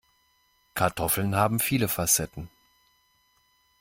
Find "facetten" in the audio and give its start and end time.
1.87-2.49